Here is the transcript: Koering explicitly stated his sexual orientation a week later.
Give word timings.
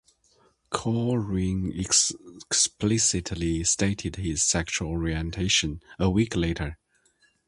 Koering 0.71 1.79
explicitly 1.79 3.63
stated 3.63 4.15
his 4.15 4.41
sexual 4.41 4.89
orientation 4.89 5.79
a 5.99 6.09
week 6.09 6.35
later. 6.35 6.79